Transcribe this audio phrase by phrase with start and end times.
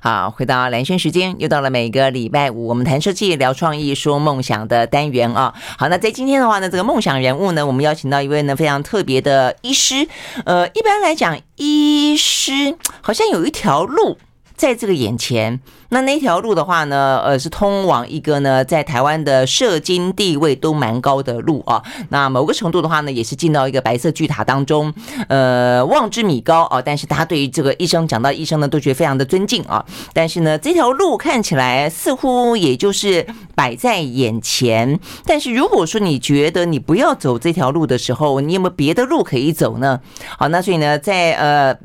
[0.00, 5.52] 好，回到蓝轩时间，又到了每个礼拜五，我们谈设计、聊创意、说梦想的单元啊。
[5.76, 10.06] 好，那在今天的话呢，这个梦想人物呢，我们邀请到一位呢非常特别的医师。
[10.44, 14.18] 呃，一般来讲，医师好像有一条路。
[14.58, 15.60] 在这个眼前，
[15.90, 21.80] 那那条路的话呢，呃，是通往一个呢，在台湾的社经地位都蛮高的路啊。
[22.08, 24.92] 那某个程度的话呢，也是进到一个白色巨塔当中，
[25.28, 26.82] 呃，望之米高啊。
[26.82, 29.84] 但是大家对于这个医生，讲到医生呢，都觉得非常的尊敬啊。
[30.12, 34.98] 但是呢，这条路看起来似乎也就是摆在眼前。
[35.24, 40.00] 但是如果说你觉得你不要走这条路的时候，你有没有别的路可以走呢？
[40.36, 41.78] 好，那所以呢，在呃。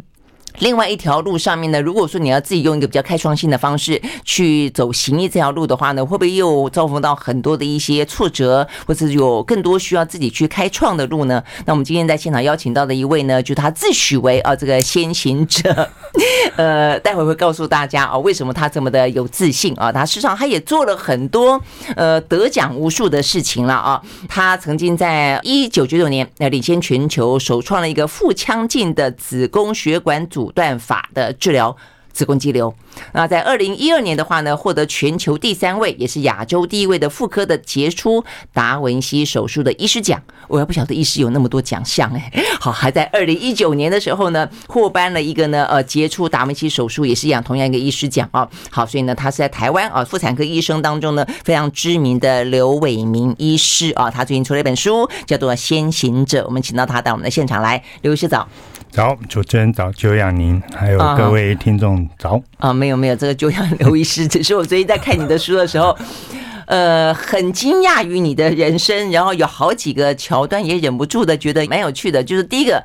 [0.60, 11.44] 另外一条路上面呢，如果说你要自己用一个比较开创性的方式去走行医这条路的话呢，会不会又遭逢到很多的一些挫折，或者有更多需要自己去开创的路呢？
[11.66, 15.90] 那我们今天在现场邀请到的一位呢，就他自诩为啊这个先行者，
[16.56, 21.60] 呃，待会会告诉大家啊为什么他这么的有自信啊，他事实上他也做了很多
[21.96, 30.43] 呃得奖无数的事情了啊，他曾经在一九九九年那领先全球，首创了一个腹腔镜的子宫血管阻。
[30.44, 31.74] 阻断法的治疗
[32.12, 32.76] 子宫肌瘤。
[33.14, 40.22] 那在二零一二年的话呢，获得全球第三位，也是亚洲第一位的妇科的杰出达文西手术的医师奖。
[40.48, 42.32] 我还不晓得医师有那么多奖项哎。
[42.60, 48.48] 好，还在二零一九年的时候呢，获颁了一个呢呃杰出达文西手术，也是一样同样一个医师奖啊。
[48.70, 54.12] 好，所以呢，他是在台湾啊妇产科医生当中呢非常知名的刘伟明医师啊。
[54.12, 56.44] 他最近出了一本书，叫做《先行者》。
[56.46, 58.48] 我们请到他到我们的现场来，刘医师早。
[58.94, 62.40] 早，主持人早，久仰您，还有各位听众早。
[62.60, 65.98] 啊，没有没有，这个久仰刘医师，只是我最近在看你的书的时候，
[66.68, 72.84] 呃，很惊讶于你的人生，然后有好几个桥段也忍不住的觉得蛮有趣的，就是第一个。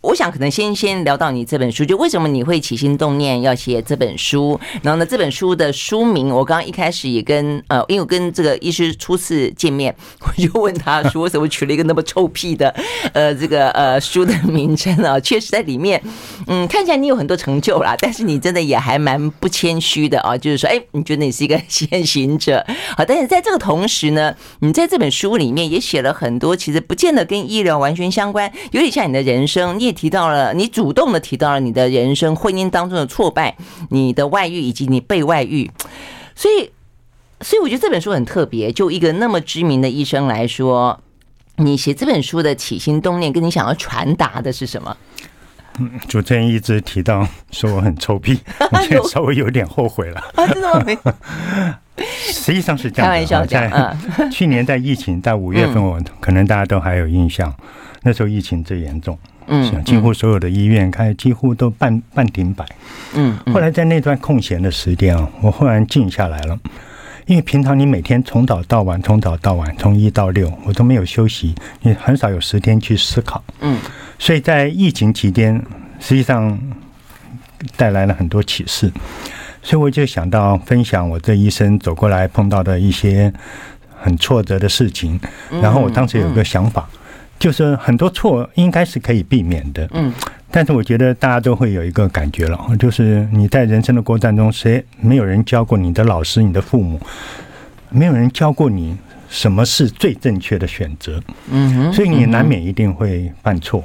[0.00, 4.58] 我想可能先先聊到你这本书，就为什么你会起心动念要写这本书？
[4.80, 12.72] 然后呢，这本书的书名，我刚刚一开始也跟呃，因为我跟这个医师初次见面， 我就问他说，为什么取了一个那么臭屁的
[13.12, 15.18] 呃这个呃书的名称啊？
[15.18, 16.00] 确实在里面，
[16.46, 22.64] 嗯，看起来你有很多成就啦，但是你真的也还蛮不谦虚的啊，就是说，哎，你觉得你是一个先行者，
[22.96, 33.56] 好，但是在这个同时呢，你在这本书里面也写了很多，其实不见得跟医疗完全相关，有点像你的人生，提到了你主动的提到了你的人生婚姻当中的挫败，
[33.90, 35.70] 你的外遇以及你被外遇，
[36.34, 36.70] 所以，
[37.40, 38.72] 所以我觉得这本书很特别。
[38.72, 41.00] 就一个那么知名的医生来说，
[41.56, 44.96] 你写这本书的起心动念，跟你想要传达的是什么？
[45.80, 48.40] 嗯，主持人一直提到说我很臭屁，
[48.72, 50.20] 我现在稍微有点后悔了。
[50.34, 51.14] 啊，真的吗？
[51.98, 53.14] 实际上是这样的。
[53.14, 53.96] 开玩笑在
[54.30, 57.52] 去年在疫情在五月份，我可能大家都还有印象，
[58.02, 59.16] 那时候疫情最严重。
[59.48, 62.66] 嗯，几乎所有的医院开，几乎都半半停摆。
[63.14, 66.58] 嗯，后来在那段空闲的时间啊，我忽然静下来了，
[67.26, 73.42] 因为平常你每天从早到晚，从早到晚，从一到六，我都没有休息，你很少有时间去思考。
[73.60, 73.78] 嗯，
[74.18, 75.60] 所以在疫情期间，
[75.98, 76.58] 实际上
[77.76, 78.92] 带来了很多启示，
[79.62, 83.32] 所以我就想到分享我这一生走过来碰到的一些
[83.98, 85.18] 很挫折的事情，
[85.62, 86.88] 然后我当时有个想法。
[87.38, 90.12] 就是很多错应该是可以避免的，嗯，
[90.50, 97.00] 但是我觉得大家都会有一个感觉了，就是你在人生的过程中，谁没有人教过你的老师、你的父母，
[97.90, 98.96] 没有人教过你
[99.28, 103.84] 什么是最正确的选择，嗯哼，所以你难免一定会犯错，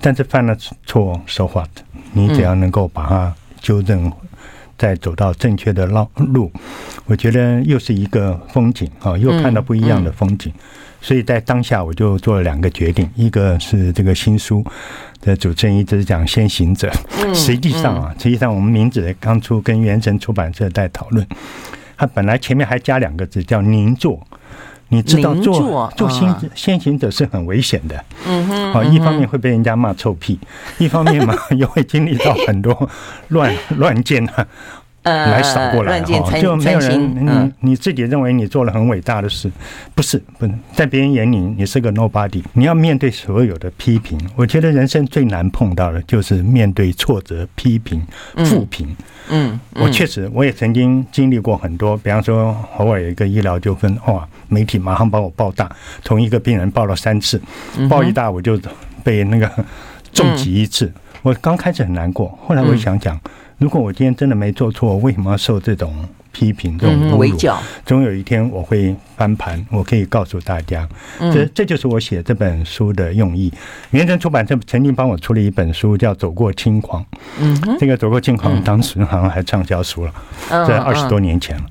[0.00, 0.56] 但是犯了
[0.86, 1.68] 错，so what？
[2.12, 4.10] 你只要能够把它纠正，
[4.78, 6.50] 再走到正确的路路，
[7.04, 10.50] 我觉得又是一个风景啊，又看到不一样的风景。
[11.04, 14.64] 所以在当下，我就做了两个决定，一个是这个新书
[15.20, 16.90] 的主持人一直讲先行者，
[17.34, 21.26] 实际上啊，实际上我们名字刚出，跟原神出版社在讨论，
[21.94, 24.18] 他本来前面还加两个字叫“宁做”，
[24.88, 30.40] 你知道做做先先行者是很危险的，嗯哼，啊，一方面会被人家骂臭屁，
[30.78, 32.88] 一方面嘛 又会经历到很多
[33.28, 34.46] 乱乱箭啊。
[35.04, 39.52] 呃，来扫过来哈，就没有人，你你自己认为你做了很伟大的事，
[39.94, 44.18] 不是，不是，在别人眼里你是个 nobody，你要面对所有的批评。
[44.34, 48.02] 我觉得人生最难碰到的就是面对挫折、批评、
[48.46, 48.96] 负评。
[49.28, 55.70] 嗯，我确实我也曾经经历过很多，比方说偶尔有一个医疗纠纷，哇，媒体马上把我报大，
[56.02, 57.38] 同一个病人报了三次，
[57.90, 58.58] 报一大我就
[59.02, 59.50] 被那个
[60.14, 60.90] 重击一次。
[61.20, 63.20] 我刚开始很难过，后来我想想。
[63.58, 65.94] 如果我今天真的没做错，为什么要受这种
[66.32, 67.56] 批评、这种围剿，
[67.86, 70.88] 总有一天我会翻盘，我可以告诉大家，
[71.32, 73.52] 这这就是我写这本书的用意。
[73.90, 77.02] 联经出版社曾经帮我出了一本书，叫《走过轻狂》。
[77.40, 80.12] 嗯，这个《走过轻狂》当时好像还畅销书了，
[80.48, 81.64] 在二十多年前了。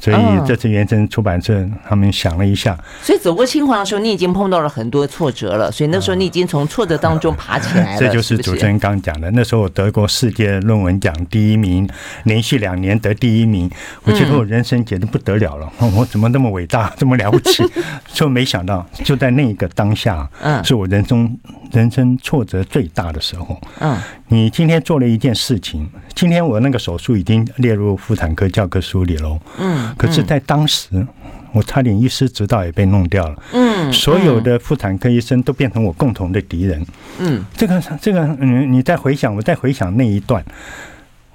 [0.00, 0.16] 所以
[0.46, 5.70] 这次原生出版社他们想了一下，所以走过清华的时候，你已经碰到了很多挫折了。
[5.70, 8.00] 所以那时候你已经从挫折当中爬起来了。
[8.00, 11.88] 这就是主持人刚讲的，那时候我得过世界论文奖第一名，
[12.24, 13.70] 连续两年得第一名，
[14.04, 15.70] 我觉得我人生简直不得了了。
[15.96, 17.64] 我怎么那么伟大，这么了不起？
[18.12, 21.38] 就没想到就在那个当下，嗯，是我人生
[21.72, 23.60] 人生挫折最大的时候。
[23.80, 23.96] 嗯，
[24.28, 29.38] 你今天做了一件事情，今天我那个手术已经列入妇产科教科书里喽。
[29.58, 29.87] 嗯。
[29.96, 31.06] 可是，在当时，
[31.52, 33.36] 我差点医师执照也被弄掉了。
[33.52, 36.84] 嗯，所有的妇产科医生都变成我共同的敌人。
[37.18, 40.44] 嗯，这个，这个，你你再回想，我再回想那一段，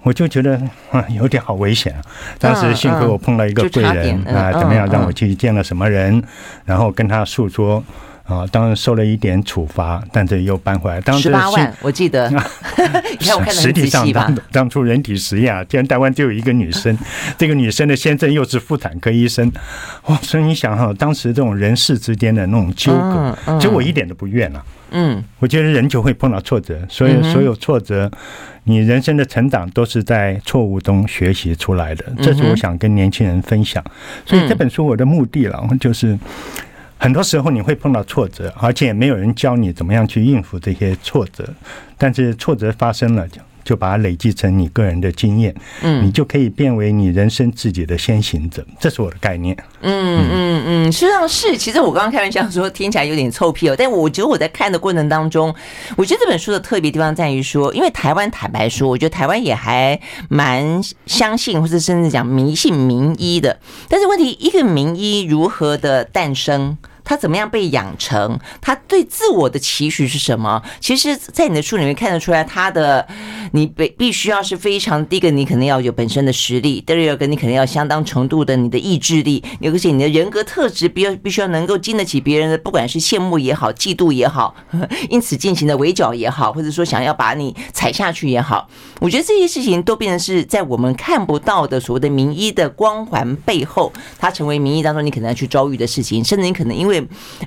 [0.02, 0.56] 我就觉得
[0.92, 2.02] 啊， 有点好危险啊。
[2.38, 6.24] 当时幸亏我碰到一个贵人啊，怎么样让我去见了什么人，
[6.66, 7.84] 然后跟他诉说。
[8.24, 11.02] 啊，当然受了一点处罚，但是又搬回来。
[11.02, 12.30] 当时十八万，我记得。
[13.20, 16.98] 你看我看实际上当当初人体实验啊，既然台湾就有一个女生，
[17.38, 19.52] 这个女生的先生又是妇产科医生，
[20.06, 20.16] 哇！
[20.22, 24.66] 所以你想哈，当时这种人事之间的那种纠葛，其实我一点都不怨了。
[24.92, 28.10] 嗯，我觉得人就会碰到挫折，所以所有挫折，
[28.64, 32.06] 你人生的成长都是在错误中学习出来的。
[32.22, 33.84] 这是我想跟年轻人分享。
[34.26, 36.18] 所以这本书我的目的了，就是。
[37.04, 41.46] 很多时候你会碰到挫折，而且没有人教你怎么样去应付这些挫折，
[41.98, 43.42] 但是挫折发生了就。
[43.66, 49.56] 就把它累积成你个人的经验，嗯，你就可以变为你人生自己的先行者，这是我的概念。
[49.80, 51.56] 嗯嗯嗯，实际上是。
[51.56, 55.56] 其实我刚刚开玩笑说听起来有点臭屁哦，但我觉得我在看的过程当中，
[55.96, 59.98] 我觉得这本书的特别地方在于说，因为台湾坦白说，我觉得台湾也还
[60.28, 63.58] 蛮相信或者甚至讲迷信名医的。
[63.88, 66.78] 但是问题，一个名医如何的诞生？
[67.04, 68.40] 他怎么样被养成？
[68.62, 70.62] 他对自我的期许是什么？
[70.80, 73.06] 其实，在你的书里面看得出来，他的
[73.52, 84.56] 你必必须要是非常第一个，你可能要有本身的实力；第二个，你可能要相当程度的你的意志力，而且你的人格特质必要必须要能够经得起别人的，不管是羡慕也好、嫉妒也好，
[85.10, 88.70] 因此进行的围剿也好，或者说想要把你踩下去也好，
[89.02, 96.93] 我觉得这些事情都变成是在我们看不到的所谓的名医的光环背后，他成为名医当中你可能要去遭遇的事情，甚至你可能因为。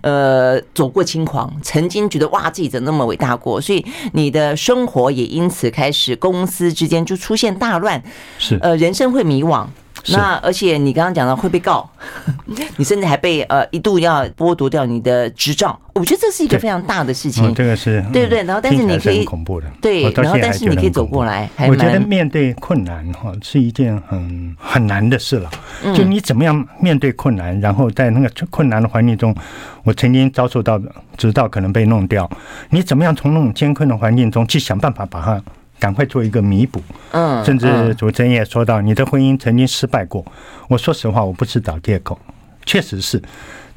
[0.03, 8.03] 呃，走过轻狂，曾经觉得哇，自己怎么那么伟大过，所以你的生活也因此开始，公司之间就出现大乱，
[8.39, 9.67] 是呃，人生会迷惘。
[10.09, 11.89] 那而且你刚刚讲到会被告，
[12.77, 17.53] 你甚至还被呃一度要剥夺掉你的执照，我觉得这是一个非常大的事情。
[17.55, 18.43] 这个是对不对？
[18.45, 21.49] 然后但是你可以恐怖的，对，然后但是你可以走过来。
[21.69, 25.51] 我觉得面对困难哈是一件很很难的事了。
[25.95, 29.35] 就你怎么样面对困难，然后在那个困难的环境中，
[29.83, 30.81] 我曾经遭受到
[31.17, 32.31] 执照可能被弄掉，
[32.71, 35.43] 你怎么样从那种艰困的环境中去想办法把它。
[35.79, 36.81] 赶快做一个弥补，
[37.13, 40.25] 嗯，甚至主持人也说到，你的婚姻曾经失败过。
[40.69, 42.19] 我说实话，我不是找借口，
[42.65, 43.23] 确实是。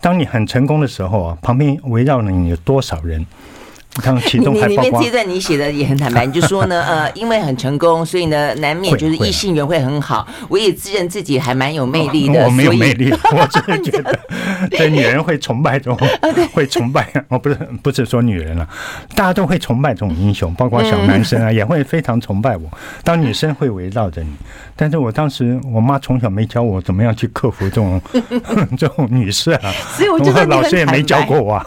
[0.01, 3.25] 当你很成功的时候啊，旁边围绕了你有多少人？
[4.31, 10.25] 你你里面这段你写的也很坦白， 你就说呢，呃，因为很成功，所以呢，难免就是异性缘会很好。
[10.47, 14.17] 我也自认自己还蛮有魅力的，我没有魅力， 我真的觉得，
[14.71, 15.97] 对女人会崇拜这种，
[16.53, 17.11] 会崇拜。
[17.27, 18.67] 我不是不是说女人了，
[19.15, 22.69] 大家都会崇拜这种英雄，包括小男生啊，也会非常崇拜我。
[23.03, 24.29] 当女生会围绕着你，
[24.75, 27.99] 但是我当时我妈从小没教我怎么样去克服这种
[28.77, 31.61] 这种女士啊，所以我觉得老师也没教过我，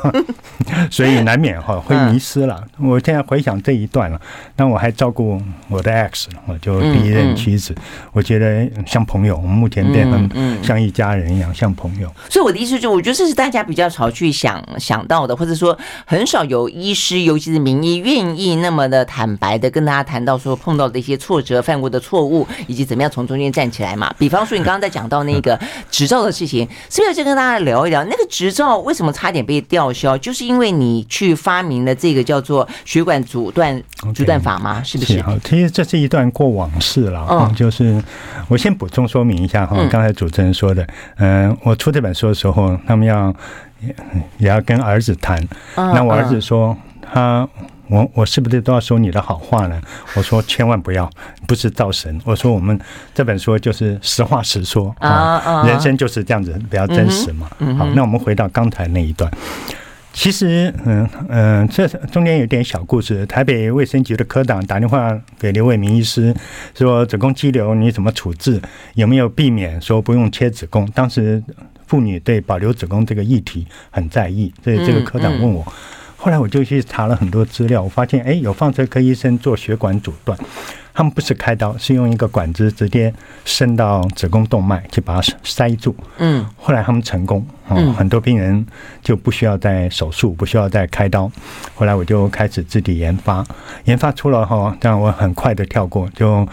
[0.91, 2.19] 所以难免哈会迷。
[2.19, 4.21] 失了，我现在回想这一段了，
[4.57, 7.75] 那我还照顾我的 ex，我就第一任妻子，
[8.13, 12.09] 我觉得像朋友，我们目前变成像一家人一样，像朋友。
[12.31, 15.77] 所以我的意思就是，我觉得这是大家比较少去想想到的，或者说
[16.07, 24.15] 很少有医师，尤其是名医，愿意那么的坦白的跟大家谈到说碰到的一些挫折、犯过的错误，以及怎么样从中间站起来嘛。
[24.19, 25.59] 比方说，你刚刚在讲到那个
[25.91, 28.05] 执照的事情，是不是要先跟大家聊一聊？
[28.05, 30.17] 那个执照为什么差点被吊销？
[30.19, 32.23] 就是因为你去发明了这个。
[32.23, 33.83] 叫做血管阻断
[34.15, 34.81] 阻断法吗？
[34.85, 35.21] 是不是？
[35.23, 37.27] 好，其实这是一段过往事了。
[37.29, 38.01] 嗯，就是
[38.47, 43.35] 我先补充说明一下哈，刚才主持人说的，嗯，我出这本书的时候，他们要
[44.39, 45.47] 也要跟儿子谈。
[45.75, 47.47] 那我儿子说他
[47.89, 49.83] 我我是不是都要说你的好话呢？
[50.15, 51.11] 我说千万不要，
[51.49, 52.19] 不是造神。
[52.25, 52.81] 我说我们
[53.13, 57.51] 这本书就是实话实说啊，人生就是这样子，比较真实嘛。
[57.77, 59.29] 好，那我们回到刚才那一段。
[60.13, 63.25] 其实，嗯嗯，这中间有点小故事。
[63.27, 66.35] 台北卫生局的科长打电话给刘伟明医师，
[66.75, 68.61] 说子宫肌瘤你怎么处置？
[68.95, 70.89] 有没有避免说不用切子宫？
[70.91, 71.43] 当时
[71.87, 75.67] 妇女对保留子宫这个议题很在意，所以这个科长问我。
[76.17, 80.39] 后来我就去查了很多资料，我发现，哎，有放射科医生做血管阻断。
[80.95, 83.13] 他们不是开刀，是用一个管子直接
[83.45, 85.95] 伸到子宫动脉去把它塞住。
[86.19, 88.65] 嗯，后来他们成功，嗯，很多病人
[89.03, 91.31] 就不需要再手术，不需要再开刀。
[91.75, 93.45] 后来我就开始自己研发，
[93.85, 96.47] 研发出了后，但我很快的跳过就。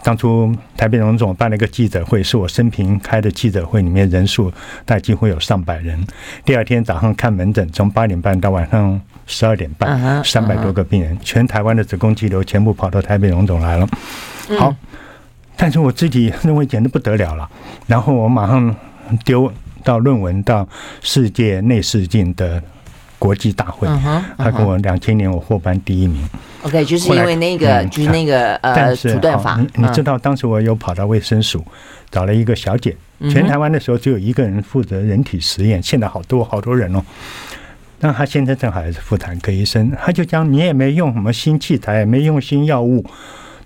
[0.00, 4.48] 当初台北荣总办了一个记者会，是我生平开的记者会，里面人数
[4.86, 6.00] 大概几乎有上百人。
[6.44, 8.98] 第二天早上看门诊，从八点半到晚上
[9.28, 13.88] 十二点半，三百多个病人，全台湾的子宫肌瘤全部跑到台北荣总来了。
[14.58, 14.74] 好，
[15.56, 17.48] 但是我自己认为简直不得了了，
[17.86, 18.74] 然后我马上
[19.24, 19.52] 丢
[19.84, 20.68] 到论文到
[21.00, 22.60] 世界内视镜的。
[23.20, 23.88] 国际大会，
[24.36, 26.24] 他跟我两千年我获颁第一名。
[26.62, 29.58] OK，就是因为那个，就是那个呃阻断法。
[29.58, 31.64] 你你知道当时我有跑到卫生署，
[32.12, 32.96] 找了一个小姐，
[33.28, 37.02] 全台湾的时候只有一个人负责人体实验，现在好多好多人哦。
[38.00, 43.04] 那他现在正好还是妇产科医生，他就讲你也没用什么新器材，也没用新药物。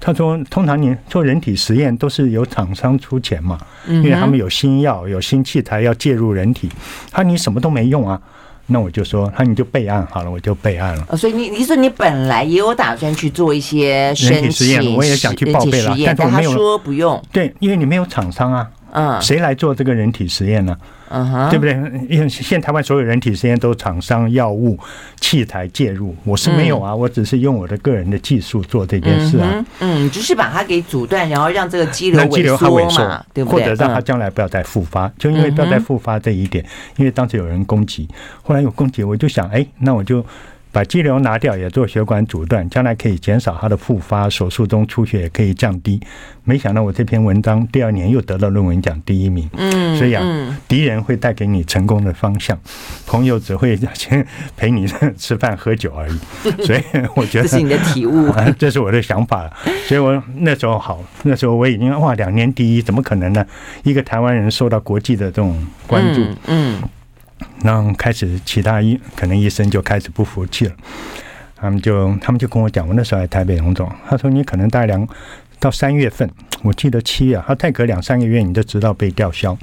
[0.00, 6.68] 他说，通常你做人体实验都是由厂商出钱嘛，因为他们有新药、有新器材要介入人体，
[7.10, 8.20] 他你什么都没用啊。
[8.66, 11.16] 那我就说，那你就备案好了，我就备案了。
[11.16, 17.22] 所以你你说你本来也有打算去做一些人体实验，我也想去报备了，但是我没有说不用。
[17.32, 20.76] 对，因为你没有厂商啊，嗯，谁来做这个人体实验呢？
[21.08, 21.72] 嗯哼，对不对？
[22.08, 24.78] 因为现在台湾所有人体实验都厂商、药物、
[25.20, 29.64] 器材介入，我是没有啊，我只是用我的个人的技术做这件事啊。
[29.80, 33.02] 嗯，就是把它给阻断，然后让这个肌瘤肌瘤它萎缩，
[33.34, 33.60] 对不对？
[33.60, 36.64] 或者让它将来不要再复发，就因为不要再复发这一点，
[36.96, 38.08] 因为当时有人攻击，
[38.42, 40.24] 后来有攻击，我就想，哎，那我就。
[40.72, 46.00] 把肌瘤拿掉，也做血管阻断，将来可以减少它的复发，手术中出血也可以降低。
[46.44, 49.48] 没想到我这篇文章第二年又得了论文奖第一名。
[49.52, 52.58] 嗯，所以啊，敌人会带给你成功的方向，
[53.06, 54.26] 朋友只会先
[54.56, 56.18] 陪你吃饭喝酒而已。
[56.64, 56.82] 所以
[57.14, 59.48] 我觉得这是你的体悟， 这是我的想法。
[59.86, 63.46] 所以我那时候好，那时候我已经哇，两年第一，怎么可能呢？
[63.82, 65.54] 一个台湾人受到国际的这种
[65.86, 66.72] 关注，嗯。
[66.78, 66.82] 然
[67.64, 70.72] 后开始，其他医可能医生就开始不服气了，
[71.56, 75.06] 他们就他们就跟我讲，我那时候在台北荣总，他说你可能大概两
[75.58, 76.28] 到三月份，
[76.62, 79.56] 我记得七月，他再隔两三个月你就知道被吊销。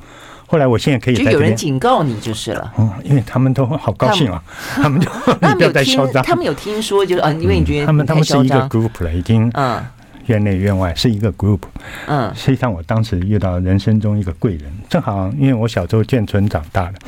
[0.47, 4.43] 后来我现在可以在，就有人警告你就是了，嗯，因为他们都好高兴啊，
[4.75, 5.09] 他们就
[5.57, 9.83] 不要再嚣张，他们有听说就是啊，因为你觉得他们他们是一个 group 了，已经嗯。
[10.25, 11.57] 院内院外是一个 group，
[12.05, 16.99] 嗯，实际上我当时遇到人生中一个贵人，正好因为我小时候眷村长大的，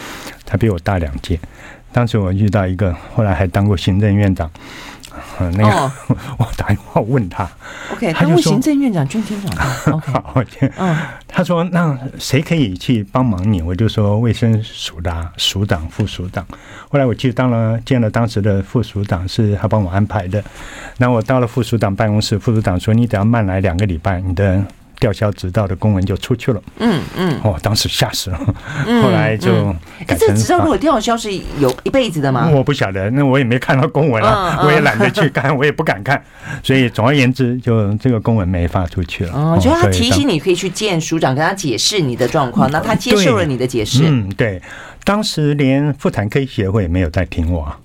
[0.51, 1.39] 他比我大两届，
[1.93, 4.51] 当时我遇到一个，后来还当过行政院长。
[5.39, 5.91] 嗯，那个
[6.38, 7.50] 我打电话问他
[7.93, 9.55] ，OK，他问行政院长、军厅长。
[10.01, 10.43] 好，
[10.77, 13.62] 嗯，他说那谁可以去帮忙你？
[13.62, 16.46] 我就说卫生署的署长、副署长。
[16.89, 20.43] 后来我去当了，见了当时的副署长，是他帮我安排的。
[20.98, 24.62] 那我到了副署长办公室，副署长说：“你只要慢来两个礼拜，你的。”
[25.01, 26.62] 吊销执照的公文就出去了。
[26.77, 28.38] 嗯嗯，哦，当时吓死了。
[29.01, 29.74] 后来就
[30.05, 30.27] 改成。
[30.27, 32.48] 这执照如果吊销是有一辈子的吗？
[32.53, 36.24] 我不晓得，那我也没看到公文啊，我也懒得去看， 我也不敢看。
[36.62, 39.34] 所以总而言之，就这个公文没发出去了。
[39.34, 44.03] 哦，就他提醒你可以去见署长，跟他解释你的状况，那他接受了你的解释。
[44.05, 44.62] 嗯，对。
[45.03, 47.75] 当时连妇产科协会也没有在听我。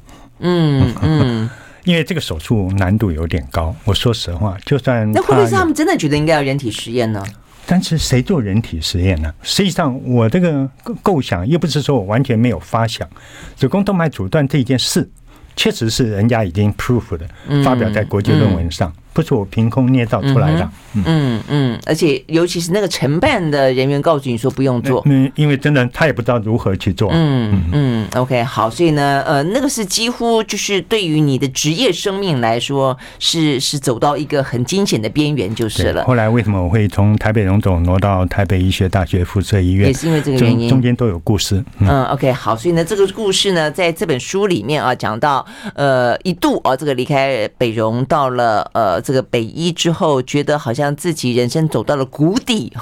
[0.40, 1.49] 嗯嗯。
[1.86, 7.24] 因为这个手术难度有点高，我说实话，就算那会不会是他们真的觉得应该要人体实验呢？
[7.64, 9.32] 但是谁做人体实验呢？
[9.40, 10.68] 实际上，我这个
[11.00, 13.08] 构想又不是说我完全没有发想，
[13.54, 15.08] 子宫动脉阻断这一件事，
[15.54, 17.28] 确实是人家已经 proof 的，
[17.64, 18.88] 发表在国际论文上。
[18.88, 20.68] 嗯嗯不是我凭空捏造出来的，
[21.06, 36.04] 嗯嗯，而且尤其是那个承办的人员告诉你说不用做，嗯，因为真的他也不知道如何去做，嗯嗯，OK，好，所以呢，呃，那个是几乎就是对于你的职业生命来说，是是走到一个很惊险的边缘就是了。
[36.04, 39.88] 后来为什么我会从台北荣总挪到台北医学大学附设医院？
[39.88, 41.64] 也是因为这个原因，中间都有故事。
[41.78, 49.00] 嗯，OK，好，所以呢，这个故事呢，在这本书里面啊，讲到呃一度啊，这个离开北荣到了呃。
[49.06, 52.72] 这个北医之后，觉得好像自己人生走到了谷底，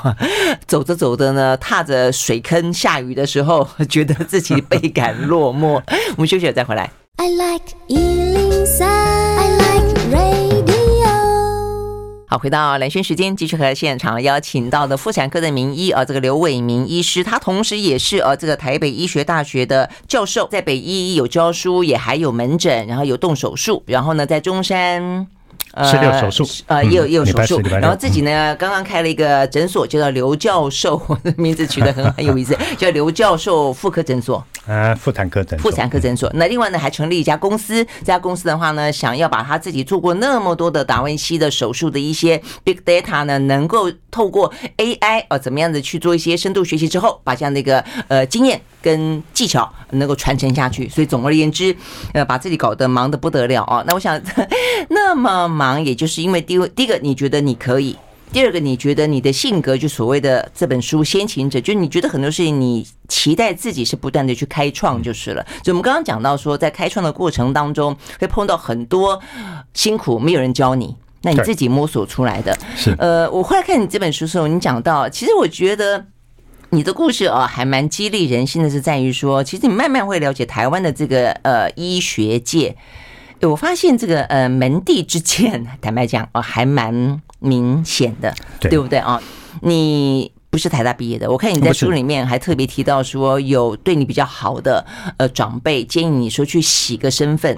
[0.67, 5.83] 走着走着呢，踏着水坑下雨的时候， 觉得自己倍感落寞。
[6.17, 6.91] 我们休息了再回来。
[7.17, 7.77] I like
[12.27, 25.27] 好，回到蓝轩时间，继续和现场邀请到的妇产科的名医啊，这个刘伟明医师，他同时也是呃这个台北医学大学的教授，在北医有教书，也还有门诊，然后有动手术，然后呢，在中山。
[25.85, 36.31] 十六手术，呃，也有也有手术，然后自己呢，刚刚开了一个诊所，叫做刘教授，我 的名字取得很很有意思，叫刘教授妇科诊所，啊，妇产科诊所，妇产科诊所。
[36.35, 50.89] 那另外呢，还成立一家公司，这家公司的话呢，想要把他自己做过那么多的达文西的手术的一些 big data 呢，能够透过 AI 呃，怎么样的去做一些深度学习之后，把这样的一个呃经验跟技巧能够传承下去。
[50.89, 51.75] 所以总而言之，
[52.13, 53.83] 呃，把自己搞得忙得不得了啊。
[53.87, 54.21] 那我想
[54.91, 55.83] 那么忙。
[55.85, 57.95] 也就是因为第一第一个，你觉得你可以；
[58.33, 65.47] 第二个，你觉得你的性格，就所谓的这本书《先行者》，就你觉得很多事情，你期待自己是不断的去开创就是了。
[65.63, 69.21] 所以我们刚刚讲到说，在开创的过程当中，会碰到很多
[69.73, 72.59] 辛苦，没有人教你，那你自己摸索出来的。
[72.75, 76.07] 是呃，我后来看你这本书的时候，你讲到，其实我觉得
[76.71, 82.77] 你的故事啊，还蛮激励人心的，是在于说，其实你慢慢会了解台湾的这个呃医学界。
[83.47, 89.21] 我发现这个呃门第之见， 坦白讲哦，还蛮明显的，对，对不对啊？
[89.63, 94.85] 你不是台大毕业的，我看你在书里面还特别提到说，有对你比较好的
[95.17, 97.57] 呃长辈建议你说去洗个身份。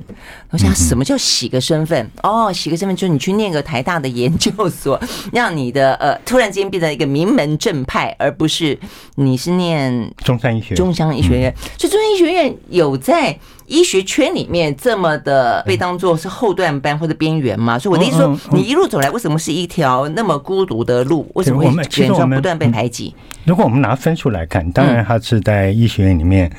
[0.51, 2.11] 我想什么叫洗个身份？
[2.23, 4.99] 哦，洗个身份就是你去念个台大的研究所，
[5.33, 8.79] 让你的呃突然间变成一个名门正派，而不是
[9.17, 13.39] 你是念中山医学中山医学院，所以中山医学院有在。
[13.67, 17.79] 医学圈里面这么的被当做是后段班或者边缘嘛？
[17.79, 21.31] 所以我的意思说，你一路走来，为什么是一条那么孤独的路？
[21.35, 23.15] 为什么会原状不断被排挤？
[23.45, 26.51] 如果我们拿分数来看，当然他是在医学院里面。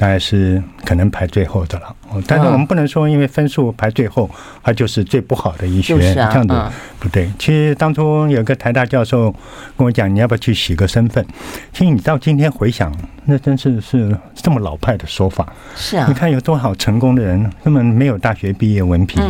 [0.00, 1.94] 大概是可能排最后的了，
[2.26, 4.30] 但是我们不能说因为分数排最后，
[4.62, 6.54] 它就是最不好的医学，这样子
[6.98, 7.30] 不对。
[7.38, 9.30] 其实当初有个台大教授
[9.76, 11.22] 跟我讲，你要不要去洗个身份？
[11.74, 12.90] 其实你到今天回想，
[13.26, 15.52] 那真是是这么老派的说法。
[15.76, 19.22] 是啊，你看有多少成功的人，根本没有大学毕业文凭，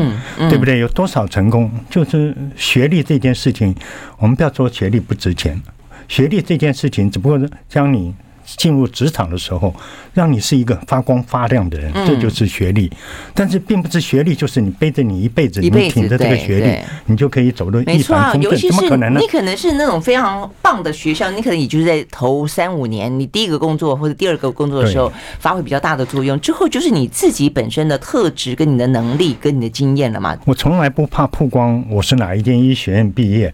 [0.48, 0.78] 对不对？
[0.78, 3.74] 有多少成功，就是学历这件事情，
[4.18, 5.60] 我们不要说学历不值钱，
[6.06, 8.14] 学历这件事情只不过是将你。
[8.56, 9.74] 进入职场的时候，
[10.14, 12.90] 让你是一个发光发亮的人，这就是学历。
[13.34, 18.58] 但是，并不是学历就是你背着你一辈子，你挺着这个学历，你就可以走得一帆风顺。
[18.58, 19.20] 怎么可能呢？
[19.20, 26.38] 你可能是那种非常棒的学校，你可能也就是在头三五年，你第一个工作或者第二个工作的时候发挥比较大的作用。
[26.40, 30.36] 之后就是你自己本身的特质、跟你的能力、跟你的经验了嘛。
[30.44, 33.52] 我从来不怕曝光我是哪一间医学院毕业，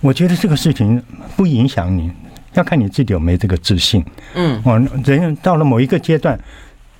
[0.00, 1.02] 我觉得这个事情
[1.36, 2.10] 不影响你。
[2.58, 4.04] 要看你自己有没有这个自信。
[4.34, 6.38] 嗯，哦，人到了某一个阶段。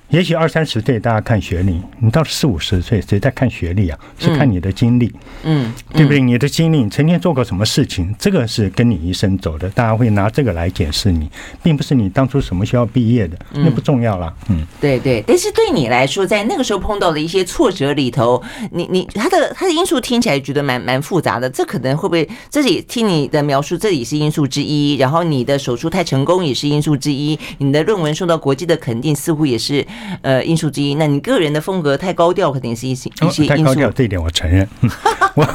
[0.09, 3.99] 也许二三十岁大家看学历，你到四五十岁谁在看学历啊？
[4.17, 6.19] 是看你的经历，嗯，对不对？
[6.19, 9.69] 你的经历，你曾经做过什么事情，这个是跟你一生走的。
[9.69, 11.29] 大家会拿这个来解释你，
[11.61, 14.33] 并不是你当初什么学校毕业的，那不重要了。
[14.49, 15.23] 嗯，对对。
[15.27, 18.41] 但是对你来说，在那个时候碰到的一些挫折里头，
[18.71, 21.47] 你你他的他的因素听起来觉得蛮蛮复杂的。
[21.47, 24.95] 这可能会不会这里听你的描述，这里是因素之一。
[24.95, 27.37] 然后你的手术太成功也是因素之一。
[27.59, 29.85] 你的论文受到国际的肯定，似乎也是。
[30.21, 30.95] 呃，因素之一。
[30.95, 33.47] 那你个人的风格太高调，肯定是一些一些因素。
[33.47, 34.67] 太高调，这一点我承认。
[35.35, 35.47] 我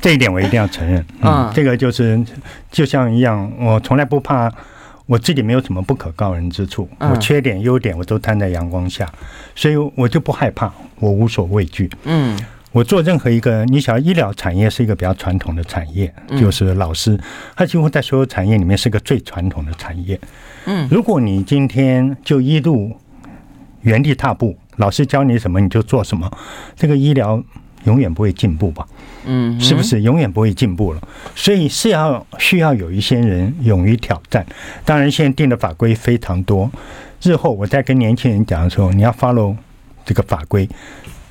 [0.00, 1.04] 这一点我一定要承认。
[1.22, 2.18] 嗯，这个就是
[2.70, 4.50] 就像一样，我从来不怕
[5.06, 9.08] 我自己没有什么不可告人之处，我缺点优点我都摊在阳光下，
[9.54, 11.90] 所以我就不害怕，我无所畏惧。
[12.04, 12.36] 嗯，
[12.72, 17.18] 我做任何一个，你想医疗产业是一个比较传统的产业，就是老师，
[17.54, 20.18] 他几乎在所有产业里面是个最传统的产业。
[20.64, 22.96] 嗯，如果你今天就一路。
[23.84, 26.30] 原地踏步，老师教你什么你就做什么，
[26.76, 27.42] 这个医疗
[27.84, 28.86] 永远不会进步吧？
[29.26, 31.00] 嗯，是不是永远不会进步了？
[31.34, 34.44] 所以是要需要有一些人勇于挑战。
[34.84, 36.70] 当然，现在定的法规非常多，
[37.22, 39.56] 日后我在跟年轻人讲的时候，你要 follow
[40.04, 40.68] 这个法规，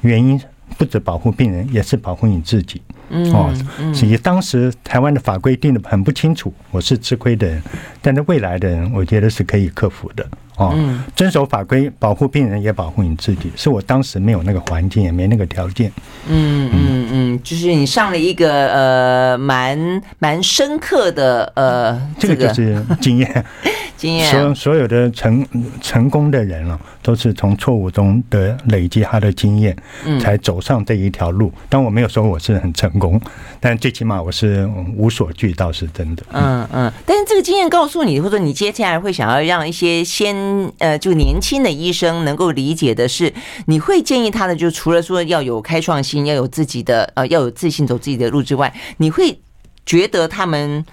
[0.01, 0.39] 原因
[0.77, 2.81] 不止保护病人，也是保护你自己。
[3.09, 3.53] 哦，
[3.93, 7.61] 所以当时台湾的法规定的很不清楚，我是吃亏的人，
[8.01, 10.25] 但是未来的人，我觉得是可以克服的。
[10.55, 10.77] 哦，
[11.15, 15.91] 遵守法规，保护病人也保护你自己，是我当时没有那个环境，也没那个条件。
[16.27, 23.45] 嗯嗯嗯，就是你上了一个呃蛮蛮深刻的呃，这个就是经验，
[23.97, 24.29] 经验。
[24.29, 25.43] 所所有的成
[25.81, 29.75] 成功的人了，都是从错误中的累积他的经验，
[30.21, 31.51] 才走上这一条路。
[31.67, 33.19] 但我没有说我是很成功，
[33.59, 36.23] 但最起码我是无所惧，倒是真的。
[36.31, 40.33] 嗯嗯，但是这个经验告诉你，或者你接下来会想要让一些先。
[40.79, 43.33] 呃，就年轻的医生能够理解的是，
[43.67, 49.39] 你会建议他的，就除了说要有开创性，要有自己的，呃，要有自信走自己的路之外，你会
[49.85, 50.85] 觉得他们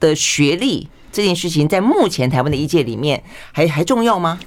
[0.00, 4.38] 的学历这件事情在目前台湾的医界里面还还重要吗？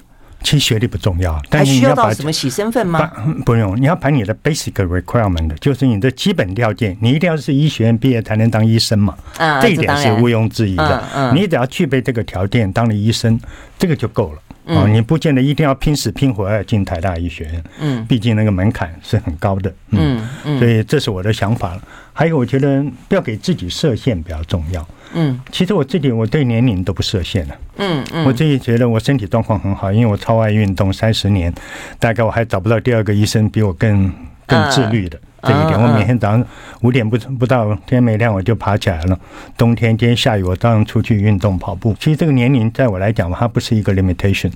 [0.41, 3.11] 其实学历不重要，但是你要把什么洗身份吗？
[3.45, 9.15] 不用，你要把你的 basic requirement，就是你的基本条件，你一定要是医学院毕业才能当医生嘛。
[9.37, 11.03] 啊，这一点是毋庸置疑的。
[11.13, 13.39] 嗯，你只要具备这个条件，当了医生，
[13.77, 14.39] 这个就够了。
[14.69, 17.63] 啊，你不见得一定要拼死拼活要进台大医学院。
[17.79, 19.73] 嗯，毕竟那个门槛是很高的。
[19.91, 21.81] 嗯嗯，所以这是我的想法了。
[22.13, 24.87] 还有，我觉得不要给自己设限比较重要。
[25.13, 27.55] 嗯，其实我自己我对年龄都不设限了。
[27.77, 31.51] 嗯嗯，我自己觉得我身体状况很好，因为我超爱运动三十年，
[31.97, 34.13] 大概我还找不到第二个医生比我更
[34.45, 35.81] 更自律的这一点。
[35.81, 36.45] 我每天早上
[36.81, 39.19] 五点不不到天没亮我就爬起来了，
[39.57, 41.95] 冬天今天下雨我照样出去运动跑步。
[41.99, 44.51] 其实这个年龄在我来讲它不是一个 limitation。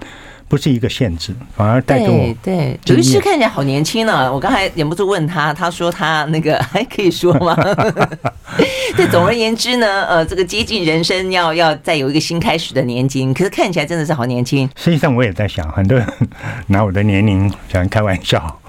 [0.46, 2.36] 不是一个限制，反而带给我。
[2.43, 4.32] 对，刘医师看起来好年轻呢。
[4.32, 7.56] 我刚才忍不住问他，他说他那个 还可以说吗？
[8.96, 14.69] 对，总而言之呢，呃，这个接近人生要要再有一个新开始的年纪，可是看起来真的是好年轻。
[14.76, 16.08] 实际上我也在想，很多人
[16.67, 18.60] 拿我的年龄想开玩笑，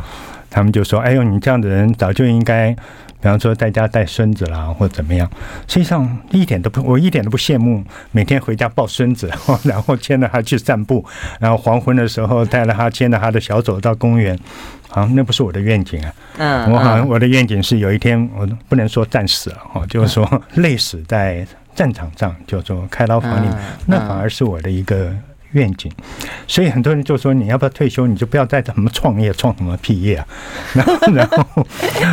[0.55, 2.75] 他们就说：“哎呦，你这样的人早就应该。”
[3.21, 5.27] 比方说在家带孙子啦，或怎么样，
[5.67, 9.31] 实际上一点都不，我一点都不羡慕每天回家抱孙子，
[9.65, 11.03] 然后牵着他去散步，
[11.41, 14.39] 然后黄昏的时候带着他牵着他的小手到公园，
[14.91, 16.13] 啊，那不是我的愿景啊。
[16.37, 23.49] 嗯，我好像我的愿景是有一天我不能说战死了，哦，就是说累死在战场上，叫做开刀房里，
[23.87, 25.11] 那反而是我的一个。
[25.55, 25.91] 愿景，
[26.47, 28.07] 所以很多人就说，你要不要退休？
[28.07, 30.27] 你就不要再怎么创业，创什么屁业啊？
[30.75, 31.67] 然后，然后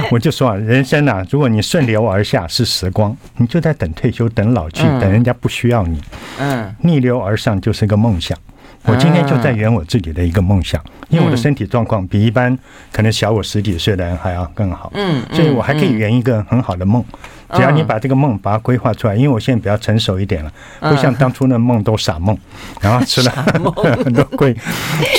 [0.10, 6.02] 我就说啊，人生啊，如果你顺流而下是时光，你就在等退休，等老去，等人家不需要你。
[6.40, 8.38] 嗯，逆流而上就是个梦想。
[8.84, 12.58] 我今天就在圆我自己的一个梦想，因为我的身体状况比一般
[12.92, 14.92] 可能小我十几岁的人还要更好。
[14.96, 17.04] 嗯，所以我还可以圆一个很好的梦。
[17.54, 22.38] 只要你把这个梦把它规划出来，因为我现在比较成熟一点了，不像当初那梦都傻梦，
[22.80, 23.32] 然后吃了
[24.04, 24.56] 很多亏。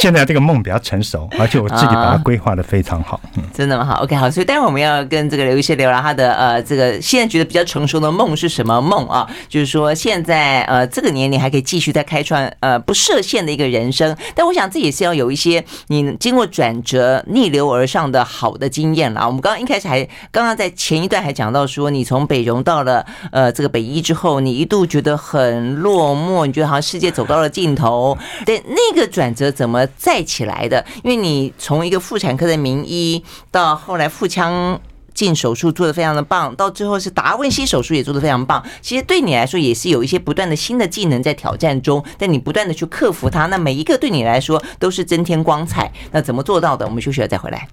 [0.00, 3.20] 现在这个梦比较成熟，而且我自己把它规划的非常好。
[3.36, 3.84] 嗯，真的吗？
[3.84, 4.30] 好，OK，好。
[4.30, 9.28] 所以待会儿我们要跟这个刘医师聊聊他的呃，这个现在觉得比较成熟的梦是什么梦啊？
[9.48, 14.16] 就是说现在呃这个年龄还可以继续再开创呃不设限的一个人生。
[14.34, 19.26] 但我想这也是要有一些你经过转折逆流而上的好的经验了。
[19.26, 28.16] 我们刚刚一开始还刚刚在前一段还讲到说你从北荣到了呃这个北医之后，你一度觉得很落寞，你觉得好像世界走到了尽头。
[28.46, 30.84] 对，那个转折怎么再起来的？
[31.02, 34.80] 因为你从一个妇产科的名医，到后来腹腔
[35.14, 38.64] 镜手术做的非常的棒，到最后是达文西手术也做的非常棒。
[38.80, 45.92] 其实对你来说也是有一些不断的新的技能在挑战中，但你不断的去克服它，那每一个对你来说都是增添光彩。
[46.10, 46.86] 那怎么做到的？
[46.86, 47.68] 我们休息了再回来。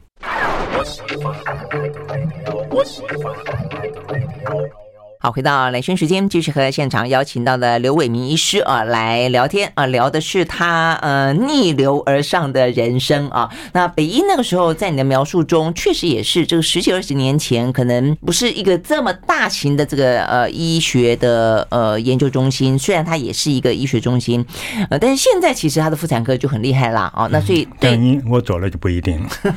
[5.22, 13.50] 好，回到兰萱时间，继续和现场邀请到的刘伟明医师啊来聊天啊，聊的是他呃逆流而上的人生啊。
[13.74, 24.46] 那北医那个时候，在你的描述中，确实也是这个十几二十年前，可能不是一个这么大型的这个呃医学的呃研究中心，虽然它也是一个医学中心，
[24.90, 27.28] 呃，但是现在其实它的妇产科就很厉害啦啊。
[27.30, 29.30] 那所以对你我走了就不一定了。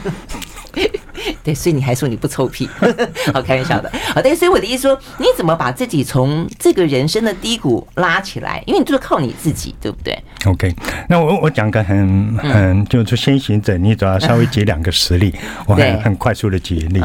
[1.43, 2.69] 对，所以你还说你不臭屁，
[3.33, 3.91] 好开玩笑的。
[4.15, 8.63] 好，对，所以我的意思说，你怎么把自己从这个人生的低谷拉起来？
[8.67, 10.75] 因为你就是靠你自己，对不对？OK，
[11.09, 15.35] 那我我讲个很很就是先行者，你主要稍微举两个实例，
[15.67, 17.03] 我很很快速的举例。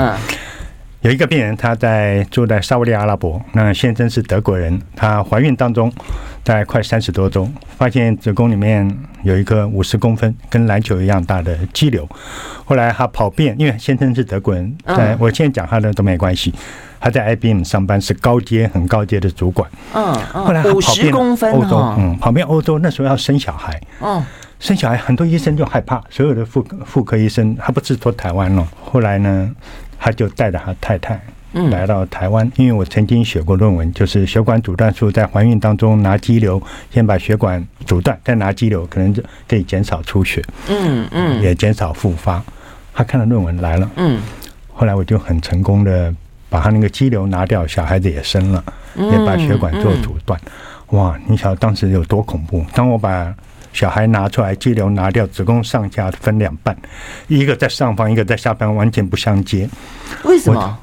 [1.01, 5.93] 有一个病人，他在住在沙乌地阿拉伯，那先生是德国人，她怀孕当中。
[6.47, 7.45] 在快三十多周，
[7.77, 8.89] 发现子宫里面
[9.23, 12.07] 有一个五十公分、跟篮球一样大的肌瘤。
[12.63, 16.53] 后来他跑遍，因为先生是德国人，在我现在讲他的都没关系。
[17.01, 19.69] 他在 IBM 上班，是高阶、很高阶的主管。
[19.93, 23.81] 嗯，后来他跑遍欧洲，嗯，跑遍欧洲，那时候要生小孩。
[24.01, 24.23] 嗯，
[24.57, 28.65] 生小孩很多医生就害怕，所有的妇妇科医生，他不是说台湾了。
[28.81, 29.51] 后来呢，
[29.99, 31.19] 他就带着他太太。
[31.53, 42.43] 来到台湾，因为我曾经写过论文，就是血管阻断术在怀孕当中拿肌瘤，先把血管阻断，再拿肌瘤，可能就可以减少出血，嗯嗯，也减少复发。
[42.93, 44.21] 他看了论文来了，嗯，
[44.73, 46.13] 后来我就很成功的
[46.49, 48.63] 把他那个肌瘤拿掉，小孩子也生了，
[48.95, 50.39] 也把血管做阻断。
[50.87, 52.65] 哇，你晓得当时有多恐怖？
[52.73, 53.33] 当我把
[53.73, 56.75] 小孩拿出来，肌瘤拿掉，子宫上下分两半，
[57.27, 59.69] 一个在上方，一个在下方，完全不相接。
[60.23, 60.77] 为什么？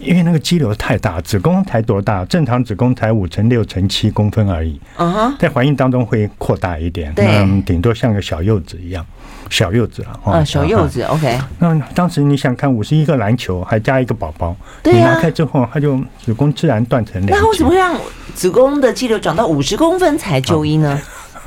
[0.00, 2.24] 因为那个肌瘤太大，子宫才多大？
[2.24, 4.80] 正常子宫才五乘六乘七公分而已。
[4.96, 9.04] 嗯哼，在怀孕当中会扩大一点，嗯，顶多像个小柚子一样，
[9.50, 10.20] 小柚子了。
[10.24, 11.38] 啊，小柚子，OK。
[11.58, 17.38] 那当时你想看五十一个篮球，还加一个宝宝，你拿开之后，它就子宫自然断成两。
[17.38, 17.96] 那为什么会让
[18.34, 21.00] 子宫的肌瘤长到五十公分才就医呢？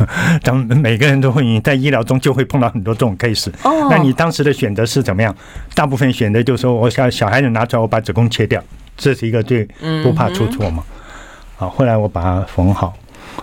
[0.43, 3.49] 当每个人都会在医疗中就会碰到很多这种 case。
[3.63, 5.35] 哦，那你当时的选择是怎么样？
[5.73, 8.61] 大部分选择就是说，我小小孩子拿出来，我把子宫切掉，
[8.97, 9.67] 这是一个最
[10.03, 10.83] 不怕出错嘛。
[11.55, 12.93] 好，后来我把它缝好，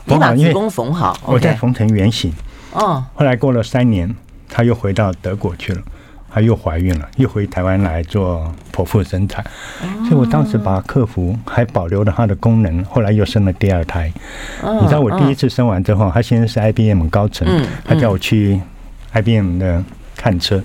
[0.07, 2.33] 缝好，子宫缝好，我再缝成圆形。
[2.73, 4.15] 哦，后来过了三年，
[4.49, 5.81] 他又回到德国去了。
[6.31, 9.45] 她又怀孕了，又回台湾来做剖腹生产，
[10.09, 14.13] 所以我当时把克服还保留了她的功能，后来又生了第二胎。
[14.81, 17.47] 你知道我第一次生完之后，她现在是 IBM 高层，
[17.85, 18.61] 她叫我去
[19.13, 19.83] IBM 的
[20.17, 20.63] 看车。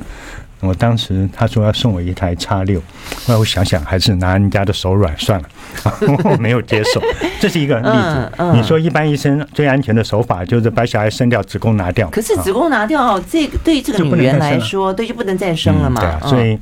[0.64, 2.80] 我当时他说要送我一台叉六，
[3.26, 5.50] 后来我想想还是拿人家的手软算了，
[6.24, 7.02] 我没有接受。
[7.40, 8.32] 这是一个例子。
[8.54, 12.10] 你说一般医生最安全的手法就是把小孩生掉，子宫拿掉。
[12.10, 16.00] 可是子宫拿掉，这个对这个女人来说，对就不能再生了嘛？
[16.00, 16.58] 对啊，所以